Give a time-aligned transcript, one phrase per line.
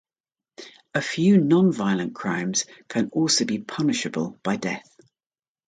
[0.95, 4.97] A few non-violent crimes can also be punishable by death.